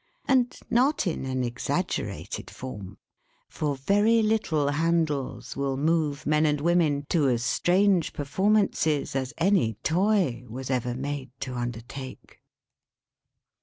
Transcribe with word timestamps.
And 0.25 0.59
not 0.67 1.05
in 1.05 1.27
an 1.27 1.43
exaggerated 1.43 2.49
form; 2.49 2.97
for 3.47 3.75
very 3.75 4.23
little 4.23 4.69
handles 4.69 5.55
will 5.55 5.77
move 5.77 6.25
men 6.25 6.43
and 6.47 6.59
women 6.59 7.05
to 7.09 7.29
as 7.29 7.43
strange 7.43 8.11
performances, 8.11 9.15
as 9.15 9.31
any 9.37 9.75
Toy 9.83 10.43
was 10.49 10.71
ever 10.71 10.95
made 10.95 11.29
to 11.41 11.53
undertake. 11.53 12.41